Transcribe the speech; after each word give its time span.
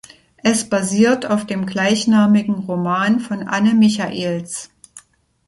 Es 0.37 0.67
basiert 0.67 1.27
auf 1.27 1.45
dem 1.45 1.67
gleichnamigen 1.67 2.55
Roman 2.55 3.19
von 3.19 3.43
Anne 3.47 3.75
Michaels. 3.75 4.71